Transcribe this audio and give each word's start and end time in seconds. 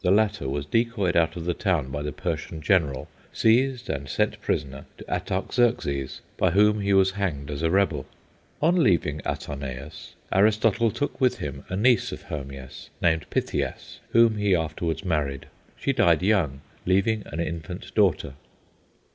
The 0.00 0.10
latter 0.10 0.48
was 0.48 0.64
decoyed 0.64 1.14
out 1.14 1.36
of 1.36 1.44
the 1.44 1.52
town 1.52 1.90
by 1.90 2.00
the 2.00 2.10
Persian 2.10 2.62
general, 2.62 3.06
seized 3.34 3.90
and 3.90 4.08
sent 4.08 4.40
prisoner 4.40 4.86
to 4.96 5.12
Artaxerxes, 5.12 6.22
by 6.38 6.52
whom 6.52 6.80
he 6.80 6.94
was 6.94 7.10
hanged 7.10 7.50
as 7.50 7.60
a 7.60 7.68
rebel. 7.68 8.06
On 8.62 8.82
leaving 8.82 9.20
Atarneus, 9.26 10.14
Aristotle 10.32 10.90
took 10.90 11.20
with 11.20 11.36
him 11.36 11.66
a 11.68 11.76
niece 11.76 12.12
of 12.12 12.22
Hermias, 12.30 12.88
named 13.02 13.28
Pythias, 13.28 14.00
whom 14.12 14.38
he 14.38 14.56
afterwards 14.56 15.04
married. 15.04 15.44
She 15.76 15.92
died 15.92 16.22
young, 16.22 16.62
leaving 16.86 17.24
an 17.26 17.38
infant 17.38 17.94
daughter. 17.94 18.36